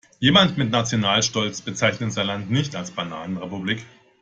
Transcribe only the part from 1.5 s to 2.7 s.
bezeichnet sein Land